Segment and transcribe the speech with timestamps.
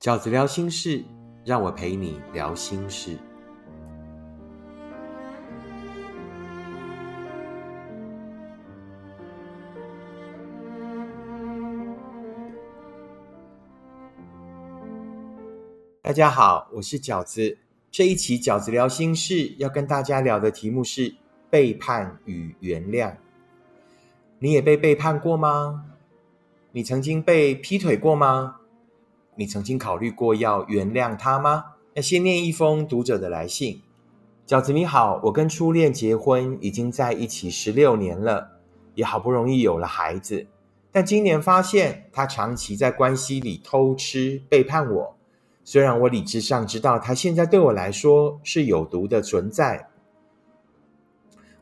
[0.00, 1.04] 饺子聊心事，
[1.44, 3.18] 让我陪你聊心事。
[16.00, 17.58] 大家好，我是饺子。
[17.90, 21.14] 这一期饺子聊心事要跟大家聊的题目是
[21.50, 23.16] 背叛与原谅。
[24.38, 25.84] 你也被背叛过吗？
[26.72, 28.59] 你曾经被劈腿过吗？
[29.40, 31.64] 你曾经考虑过要原谅他吗？
[31.94, 33.80] 那先念一封读者的来信。
[34.46, 38.58] 饺子你好，我跟初恋结婚，已经在一起十六年了，
[38.94, 40.46] 也好不容易有了孩子，
[40.92, 45.16] 但今年发现他长期在关系里偷吃，背叛我。
[45.64, 49.88] 虽然我理智上知道他现在对我来说是有毒的存在，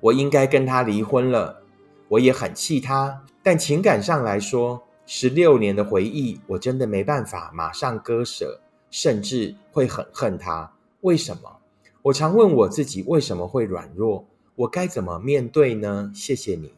[0.01, 1.62] 我应该跟他离婚了。
[2.09, 10.71] 我也很气他，但情感上来说，十六年的回忆，我真的没办法马上割舍，甚至会很恨他。
[11.01, 11.61] 为什么？
[12.03, 14.27] 我常问我自己，为什么会软弱？
[14.55, 16.12] 我该怎么面对呢？
[16.14, 16.75] 谢谢你。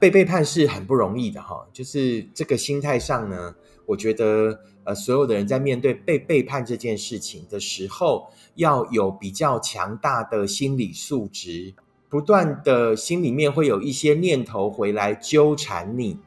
[0.00, 3.54] 被背叛是很不容易的哈，就是这个心态上呢，
[3.86, 11.74] 我觉得呃，所有的人在面对被背叛这件事情的时候，要有比较强大的心理素质，
[12.08, 16.18] 不断的心里面会有一些念头回来纠缠你。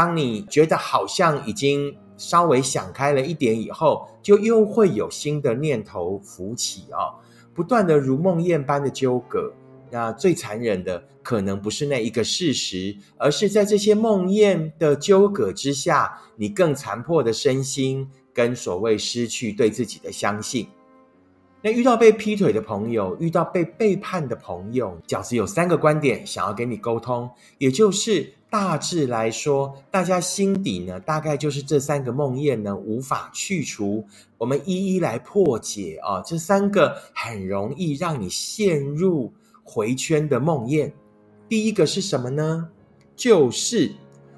[0.00, 7.20] 当你觉得好像已经稍微想开了一点以后，就又会有新的念头浮起哦，
[7.52, 9.52] 不断的如梦魇般的纠葛。
[9.90, 20.66] 那最残忍的，可能不是那一个事实，而是在这些梦魇的纠葛之下，你更残破的身心，跟所谓失去对自己的相信。
[21.60, 27.28] 那遇到被劈腿的朋友，遇到被背叛的朋友，饺子有三个观点想要跟你沟通，
[27.58, 34.04] 也就是大致来说，大家心底呢，大概就是这三个梦魇呢无法去除，
[34.36, 39.32] 我们一一来破解啊，这三个很容易让你陷入。
[39.62, 40.90] 回圈的梦魇，
[41.48, 42.68] 第一个是什么呢？
[43.14, 43.92] 就是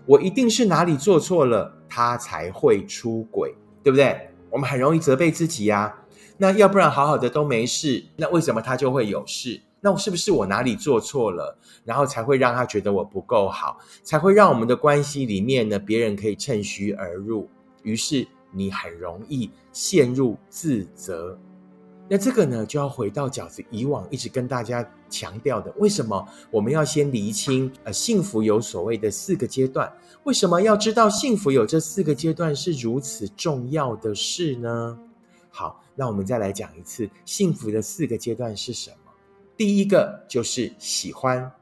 [0.04, 4.28] 我一定是哪里做错了，他才会出轨，对不对？
[4.50, 5.94] 我们很容易责备自己呀。
[6.36, 9.62] 那要不然好好的都没事，那为什么他就会有事？
[9.84, 17.48] 那我是不是我哪里做错了，然后才会让他觉得我不够好，才会让我们的关系里面呢，别人可以趁虚而入？
[17.82, 21.36] 于是你很容易陷入自责。
[22.08, 27.72] 那这个呢，就要回到饺子以往一直跟大家强调的，为什么我们要先厘清？
[27.82, 29.92] 呃，幸福有所谓的四个阶段，
[30.22, 34.96] 为什么要知道幸福有这四个阶段是如此重要的事呢？
[35.50, 39.01] 好，那我们再来讲一次，幸福的四个阶段是什么？
[39.62, 41.52] 第一个就是喜欢，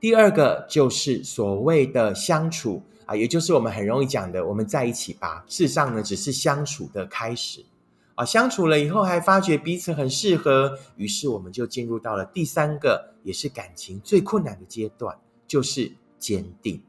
[0.00, 5.44] 第二个就是所谓的相处啊，也就是我们很容易讲的，我们在一起吧。
[5.46, 7.66] 事实上呢，只是相处的开始。
[8.14, 16.82] 啊，相处了以后还发觉彼此很适合，于是我们就进入到了第三个，也是感情最困难的阶段，就是坚定。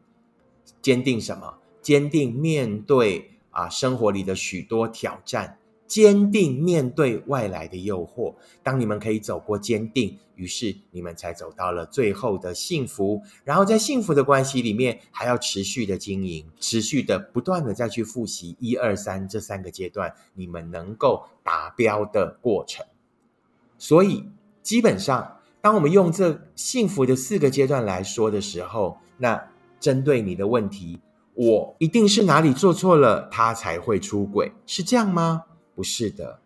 [0.82, 1.56] 坚定什么？
[1.82, 5.58] 坚定面对啊生活里的许多挑战。
[5.92, 13.22] 坚定面对外来的诱惑，当你们可以走过坚定，于是你们才走到了最后的幸福。
[13.44, 22.86] 然后在幸福的关系里面，还要持续的经营，持续的不断的再去复习一二三这三个阶段，你们能够达标的过程。
[23.78, 24.24] 所以
[24.64, 31.02] 基本上，当我们用这幸福的四个阶段来说的时候，那针对你的问题，
[31.34, 35.44] 我一定是哪里做错了，他才会出轨，是这样吗？
[35.82, 36.40] 不是的，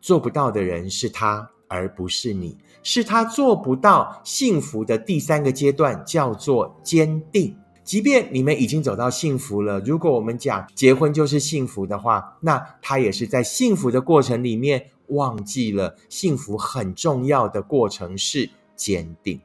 [0.00, 2.56] 做不到的人是他，而不是你。
[2.82, 7.54] 是他做不到幸福的第三个阶段，叫做坚定。
[7.84, 19.38] 即便你们已经走到幸福了，如果我们讲结婚就是幸福的话，那他也是在幸福的过程里面忘记了幸福很重要的过程是坚定。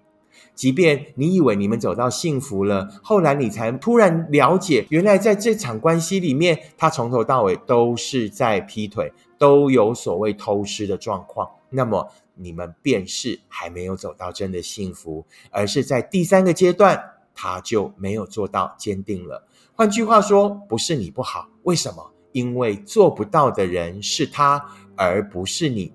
[0.55, 11.49] 即便你以为你们走到幸福了，后来你才突然了解，原来在这场关系里面，他从头到尾都是在劈腿，都有所谓偷吃的状况。
[11.69, 17.03] 那么你们便是还没有走到真的幸福，而是在第三个阶段，
[17.33, 19.47] 他就没有做到坚定了。
[19.73, 22.11] 换句话说，不是你不好，为什么？
[22.31, 24.63] 因为做不到的人是他，
[24.95, 25.93] 而不是你。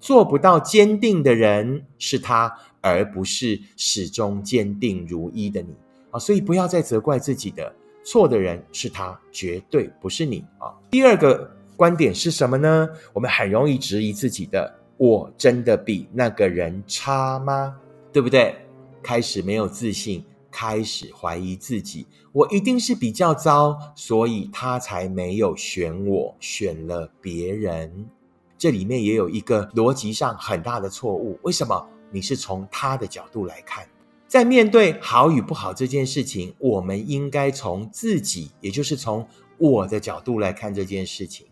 [0.00, 2.58] 做不到坚定的人是他。
[2.80, 5.74] 而不是始终坚定如一的你
[6.10, 10.72] 啊，所以不要再责怪自己的错的人是他，绝对不是你啊。
[10.90, 12.88] 第二个观点是什么呢？
[13.12, 17.76] 我们很容易质疑自己的，我真的比那个人差吗？
[18.12, 18.54] 对不对？
[19.02, 28.08] 开始没有自信，开始怀疑自己，我一定是比较糟，所以他才没有选我，选了别人。
[28.56, 31.38] 这里面也有一个逻辑上很大的错误。
[31.42, 31.88] 为什么？
[32.10, 33.88] 你是从他的角度来看，
[34.26, 39.26] 在面对好与不好这件事情，我们应该从自己，也就是从
[39.58, 41.46] 我的角度来看这件事情。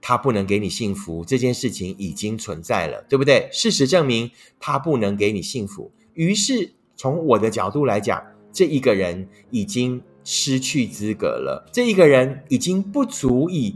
[0.00, 3.48] 他不能给你幸福，这件事情已经存在了，对不对？
[3.52, 6.74] 事实证明他不能给你幸福，于是。
[6.94, 8.22] 从我的角度来讲，
[8.52, 11.68] 这一个人已经失去资格了。
[11.72, 13.74] 这一个人已经不足以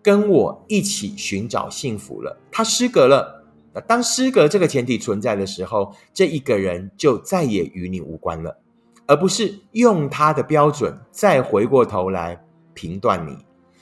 [0.00, 2.40] 跟我一起寻找幸福了。
[2.50, 3.44] 他失格了。
[3.82, 8.56] 当失格这个前提存在的时候，这一个人就再也与你无关了，
[9.06, 12.42] 而不是用他的标准再回过头来
[12.74, 13.36] 评断你。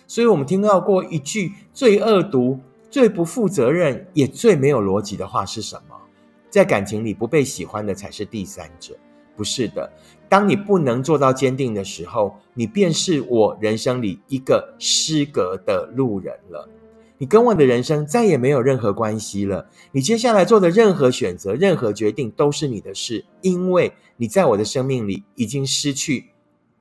[0.06, 2.58] 所以，我们听到过一句最恶毒、
[2.91, 5.96] 最不负责任也最没有逻辑的话是什么？
[6.50, 8.94] 在感情里不被喜欢的才是第三者，
[9.37, 9.91] 不是的。
[10.29, 16.69] 当你不能做到坚定的时候，你便是我人生里一个失格的路人了。
[17.19, 19.69] 你跟我的人生再也没有任何关系了。
[19.93, 26.27] 你接下来做的任何选择、任何决定都是你的事，因为你在我的生命里已经失去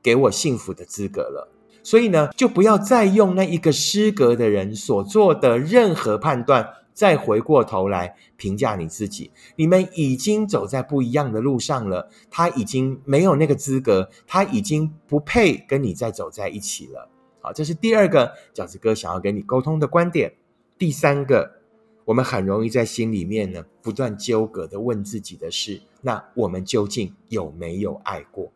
[0.02, 1.50] 给我幸福的资格了。
[1.84, 6.68] 所以呢，就不要再用那一个失格的人所做的任何判断。
[6.94, 12.08] 再回过头来评价你自己，你们已经走在不一样的路上了。
[12.30, 17.10] 他已经没有那个资格，他已经不配跟你再走在一起了。
[17.46, 20.32] 好，这是第二个饺子哥想要跟你沟通的观点。
[20.78, 21.60] 第三个，
[22.06, 28.50] 我们很容易在心里面呢不断纠葛的问自己的是：那我们究竟有没有爱过？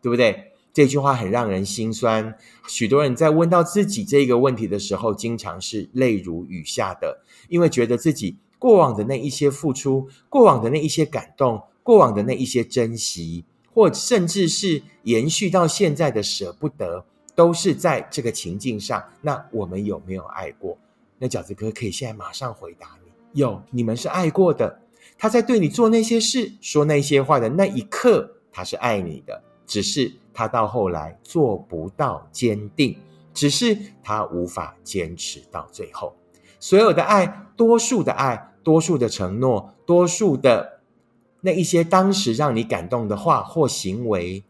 [0.00, 0.52] 对不对？
[0.72, 2.38] 这句话很让人心酸。
[2.68, 13.44] 许多人在问到自己这个问题的时候，经常是泪如雨下的，因为觉得自己过往的那一些付出、过往的那一些感动、过往的那一些珍惜，
[13.74, 17.04] 或甚至是延续到现在的舍不得，
[17.38, 19.00] 都是在这个情境上。
[19.20, 20.76] 那我们有没有爱过？
[21.18, 24.80] 那饺子哥可以现在马上回答你：有，你们是爱过的。
[25.16, 29.40] 他在对你做那些事、说那些话的那一刻，他是爱你的。
[29.68, 32.96] 只是他到后来做不到坚定，
[33.32, 36.16] 只是他无法坚持到最后。
[36.58, 40.80] 所有的爱，多数的爱，多数的承诺，多数的
[41.42, 44.42] 那一些当时让你感动的话或行为，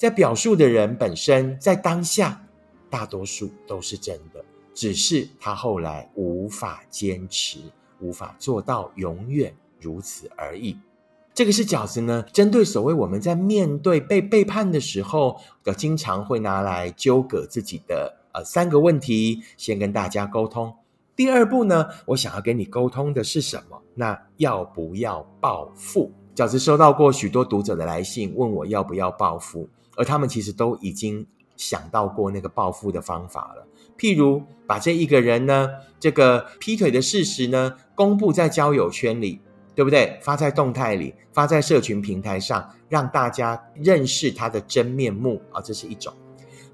[0.00, 2.46] 在表述的人本身，在当下，
[2.88, 4.42] 大多数都是真的，
[4.72, 7.58] 只是他后来无法坚持，
[8.00, 10.78] 无法做到永远如此而已。
[11.34, 20.74] 这个是饺子呢，针对所谓我们在面对被背叛的时候，的经常会拿来纠葛自己的呃三个问题，先跟大家沟通。
[21.14, 23.82] 第二步呢，我想要跟你沟通的是什么？
[23.94, 26.10] 那要不要报复？
[26.34, 29.68] 饺子收到过许多读者的来信，问我要不要报复，
[30.00, 31.26] 而他们其实都已经
[31.56, 33.66] 想到过那个报复的方法了。
[33.98, 35.68] 譬如把这一个人呢，
[36.00, 39.40] 这个劈腿的事实呢，公布在交友圈里。
[39.72, 40.18] 对不对？
[40.20, 46.12] 发在动态里，发在社群平台上，让大家认识他的真面目啊，这是一种。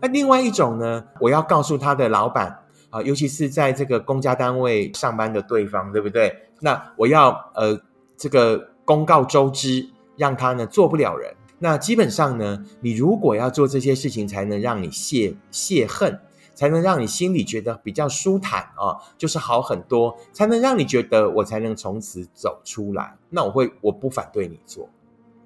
[0.00, 1.05] 那另外一种呢？
[1.20, 2.58] 我要告诉他的老板
[2.90, 6.34] 啊，尤其是在这个公家单位上班的对方，对不对？
[6.61, 7.78] 那我要呃
[8.17, 11.32] 这个公告周知，让他呢做不了人。
[11.58, 16.20] 那基本上呢，你如果要做这些事情，才能让你泄泄恨。
[16.56, 23.14] 才能让你心里觉得比较舒坦啊，就是好很多，才能让你觉得我才能从此走出来。
[23.28, 24.88] 那我会我不反对你做，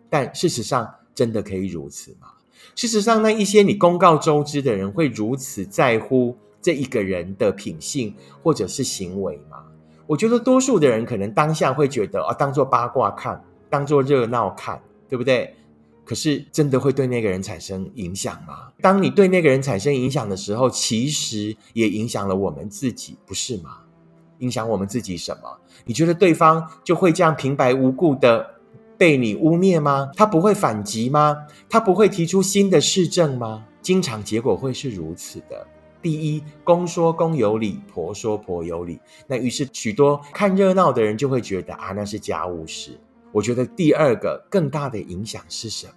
[0.08, 2.28] 但事实上真的可以如此吗？
[2.76, 9.64] 事实上，那一些你公告周知的人会如此在乎这一个人的品性或者是行为吗？
[10.06, 15.56] 我觉得多数的人可能当下会觉得啊，当做八卦看，当做热闹看，对不对？
[16.11, 18.73] 可是真的会对那个人产生影响吗？
[18.81, 23.76] 当你对那个人产生影响的时候，其实也影响了我们自己，不是吗？
[24.40, 25.43] 影响我们自己什么？
[25.85, 28.45] 你觉得对方就会这样平白无故的
[28.99, 30.11] 被你污蔑吗？
[30.17, 31.37] 他不会反击吗？
[31.69, 33.64] 他不会提出新的事证吗？
[33.81, 35.64] 经常结果会是如此的。
[36.02, 38.99] 第一，公说公有理，婆说婆有理。
[39.29, 42.99] 那于是许多看热闹的人就会觉得啊，那是家务事。
[43.31, 45.93] 我觉得第二个更大的影响是什么？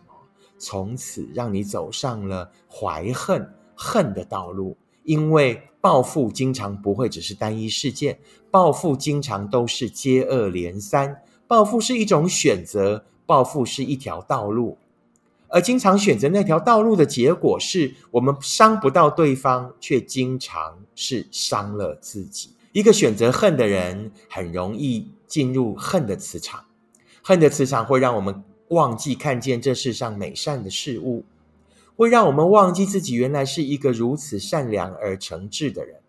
[0.63, 8.17] 从此让你走上了怀恨恨的道路，因为报复经常不会只是单一事件，
[8.49, 11.21] 报复经常都是接二连三。
[11.47, 14.77] 报复是一种选择，报复是一条道路，
[15.49, 22.51] 而经常选择那条道路的结果是我们伤不到对方，却经常是伤了自己。
[22.71, 26.63] 一个选择恨的人，很容易进入恨的磁场，
[27.21, 28.41] 恨的磁场会让我们。
[28.73, 31.23] 忘记看见这世上美善的事物，
[31.95, 36.01] 会让我们忘记自己原来是一个如此善良而诚挚的人，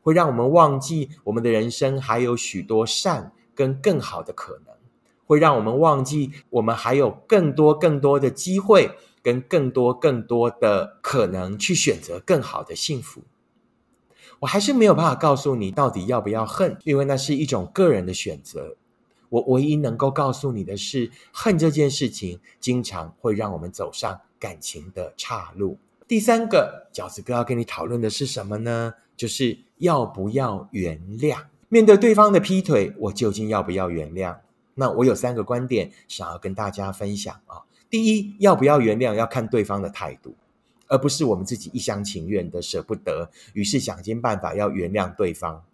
[0.00, 4.74] 会让我们忘记我们的人生还有许多善跟更好的可能，
[5.26, 8.90] 会让我们忘记我们还有更多更多的机会
[9.22, 13.22] 跟更多更多的可能去选择更好的幸福。
[14.40, 18.76] 我还是没有办法告诉你到底要不要恨，因为那是一种个人的选择。
[19.34, 25.76] 我唯一能够告诉你的是，恨这件事情经常会让我们走上感情的岔路。
[26.06, 28.94] 第三个饺子哥要跟你讨论的是什么呢？
[29.16, 31.46] 就是要不要原谅？
[31.68, 34.36] 面对对方的劈腿，我究竟要不要原谅？
[34.74, 37.62] 那我有三个观点想要跟大家分享啊。
[37.90, 40.36] 第一，要不要原谅，要看对方的态度。
[40.86, 45.64] 而不是我们自己一厢情愿的舍不得，于是想尽办法要原谅对方。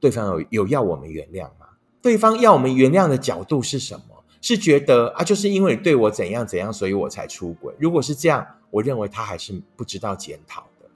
[0.00, 1.66] 对方有有要我们原谅吗？
[2.00, 4.24] 对方要我们原谅的角度是什么？
[4.40, 7.74] 是觉得啊，就是因为你对我怎样怎样，所以我才出轨。
[7.78, 10.88] 如果是这样，我认为他还是不知道检讨的。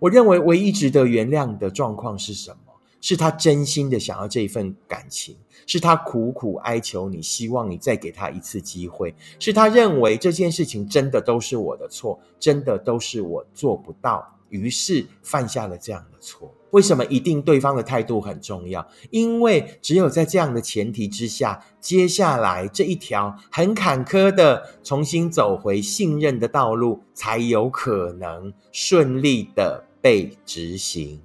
[0.00, 2.58] 我认为唯一值得原谅的状况是什么？
[3.00, 5.36] 是他真心的想要这一份感情，
[5.66, 16.54] 是他苦苦哀求你，希望你再给他一次机会，是他认为这件事情真的都是我的错，真的都是我做不到，于是犯下了这样的错。
[16.70, 18.84] 为什么一定对方的态度很重要？
[19.10, 31.20] 因为只有在这样的前提之下，接下来这一条很坎坷的重新走回信任的道路，才有可能顺利的被执行。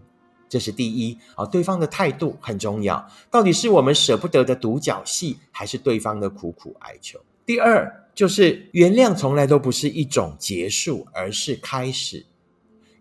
[0.47, 3.07] 这是第一啊，对方的态度很重要。
[3.31, 7.19] 到底是我们舍不得的独角戏，还是对方的苦苦哀求？
[7.45, 12.27] 第二，就是原谅从来都不是一种结束，而是开始。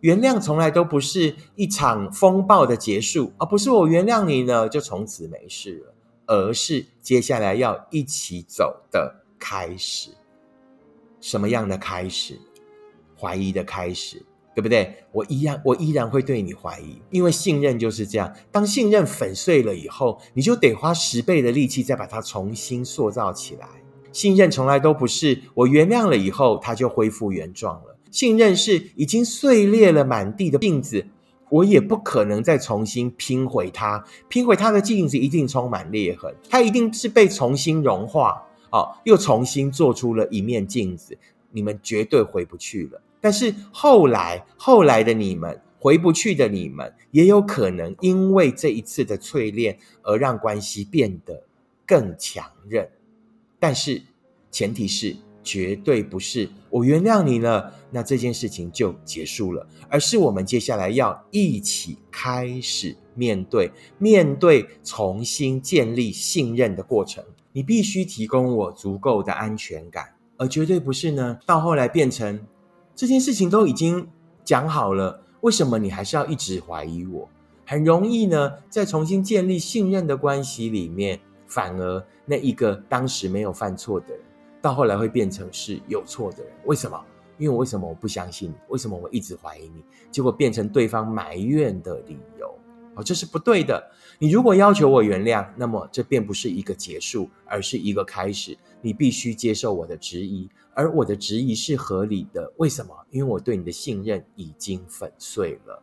[0.01, 5.95] 原谅从来都不是一场风暴的结束，而不是我原谅你呢，就从此没事了，
[6.27, 10.11] 而是接下来要一起走的开始。
[11.21, 12.39] 什么样的开始？
[13.19, 14.25] 怀疑的开始。
[14.55, 14.93] 对不对？
[15.13, 18.35] 我依然，我依然会对你怀疑，因为信任就是这样。
[18.51, 23.69] 当信任粉碎了以后，你就得花十倍的力气再把它重新塑造起来。
[24.11, 27.97] 信任从来都不是我原谅了以后，它就恢复原状了。
[28.11, 31.07] 信任是已经碎裂了满地的镜子，
[31.51, 34.05] 我也不可能再重新拼回它。
[34.29, 41.17] 拼回它的镜子一定充满裂痕，它一定是被重新融化，哦，又重新做出了一面镜子。
[41.51, 43.01] 你们绝对回不去了。
[43.21, 51.45] 但是后来，后来的你们回不去的你们，也有可能因为这一次的淬炼而让关系变得
[51.87, 52.89] 更强韧。
[53.59, 54.03] 但是
[54.51, 55.17] 前提是，
[55.49, 67.25] 绝对不是我原谅你了，那这件事情就结束了，而是我们接下来要一起开始面对，面对重新建立信任的过程。
[67.53, 70.05] 你必须提供我足够的安全感，
[70.37, 72.39] 而绝对不是呢，到后来变成。
[72.95, 74.07] 这件事情都已经
[74.45, 77.27] 讲好了，为什么你还是要一直怀疑我？
[77.65, 84.21] 很容易呢，在重新建立信任的关系里面，反而那一个当时没有犯错的人，
[84.61, 86.53] 到后来会变成是有错的人。
[86.65, 87.01] 为什么？
[87.39, 88.55] 因为为什么我不相信你？
[88.69, 89.85] 为什么我一直怀疑你？
[90.11, 92.53] 结果变成对方埋怨的理由。
[92.97, 93.91] 哦，这是不对的。
[94.19, 98.59] 你如果要求我原谅，那么这便不是一个结束，而是一个开始。
[98.81, 100.51] 你必须接受我的质疑。
[100.75, 102.93] 而我的质疑是合理的，为什么？
[103.11, 105.83] 因为我对你的信任已经粉碎了。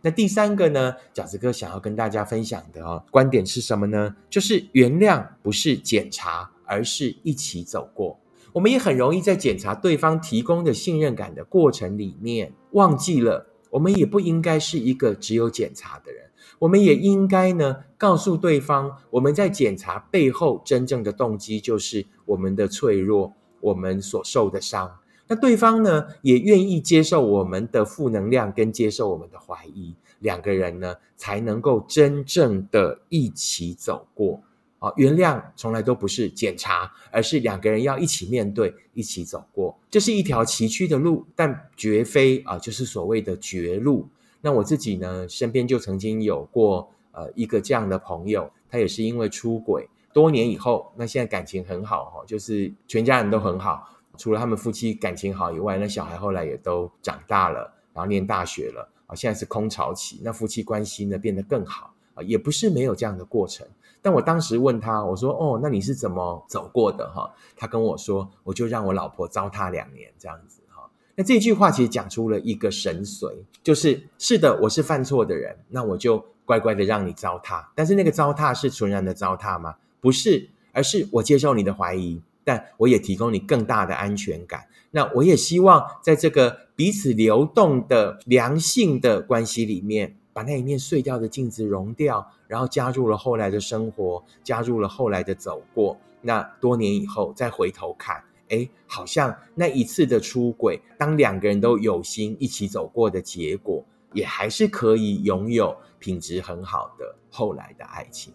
[0.00, 0.94] 那第三个呢？
[1.14, 4.14] 饺子哥想要跟大家分享的哦观点是什么呢？
[4.28, 8.18] 就是原谅不是检查，而是一起走过。
[8.52, 16.30] 我们也很容易在检查对方提供的信任感的过程里面，忘记了我们也不应该是一个只有检查的人。
[16.58, 23.34] 我们也应该呢，告诉对方，我们在检查背后真正的动机就是我们的脆弱。
[23.60, 34.42] 我们所受的伤，那对方呢也愿意接受我们的负能量，跟接受我们的怀疑，两个人呢才能够真正的一起走过。
[34.84, 39.74] 啊，原谅从来都不是检查，而是两个人要一起面对，一起走过。
[39.88, 44.06] 这是一条崎岖的路，但绝非啊，就是所谓的绝路。
[44.42, 49.88] 那我自己呢，身边就曾经有过呃一个这样的朋友，他也是因为出轨。
[50.12, 53.88] 多年以后，那现在感情很好哈，就是全家人都很好，
[54.18, 63.66] 除了他们夫妻感情好以外，那小孩后来也都长大了，然后念大学了啊，现在是空巢期，那夫妻关系呢变得更好啊，也不是没有这样的过程。
[64.04, 73.32] 但我当时问他，我说：“哦，那你是怎么走过的？”哈，他跟我说：“我就让我老婆糟蹋两年这样子。”哈，那这句话其实讲出了一个神髓，
[73.62, 77.64] 就是是的，我是犯错的人，那我就乖乖的让你糟蹋。
[77.74, 79.76] 但是那个糟蹋是纯然的糟蹋吗？
[80.02, 84.66] 不是，而是我接受你的怀疑，但我也提供你更大的安全感。
[84.90, 95.96] 那我也希望在这个彼此流动的良性的关系里面，把那一面碎掉的镜子融掉，然后加入了后来的生活，加入了后来的走过。
[96.20, 108.34] 那多年以后再回头看，哎，好像那一次的出轨，当两个人都有心一起走过的结果，也还是可以拥有品质很好的后来的爱情。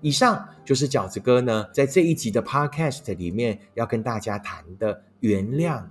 [0.00, 5.84] 以上就是饺子哥呢，在这一集的 Podcast 里面要跟大家谈的原谅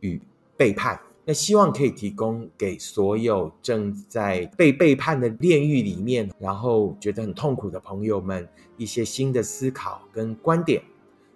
[0.00, 0.22] 与
[0.56, 1.00] 背叛。
[1.28, 10.82] 那希望可以提供给所有正在被背叛的炼狱里面，然后觉得很痛苦的朋友们一些新的思考跟观点。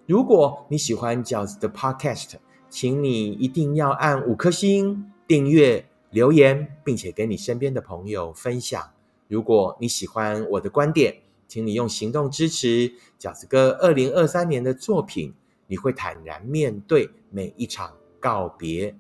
[0.07, 2.37] 如果你喜欢饺子的 Podcast，
[2.71, 8.83] 请你一定要按五颗星、订阅、留言，并且跟你身边的朋友分享。
[9.29, 15.35] 如果你喜欢我的观点，请你用行动支持饺子哥二零二三年的作品，
[15.67, 18.97] 你会坦然面对每一场告别。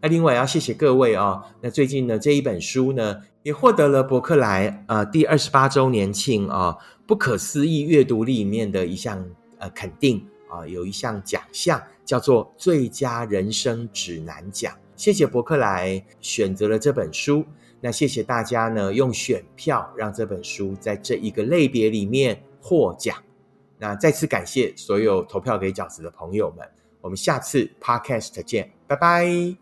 [0.00, 1.42] 那另外要谢谢各位哦。
[1.60, 6.76] 那最近呢，这一本书呢，也获得了伯克莱呃第二十八周年庆啊
[7.06, 9.24] 不可思议阅读里面的一项
[9.58, 14.72] 呃肯定啊，有一项奖项叫做最佳人生指南奖。
[14.94, 17.44] 谢谢伯克莱选择了这本书。
[17.80, 23.16] 那谢谢大家呢，用选票让这本书在这一个类别里面获奖。
[23.78, 26.66] 那再次感谢所有投票给饺子的朋友们。
[27.00, 29.54] 我们下次 Podcast 见，拜拜。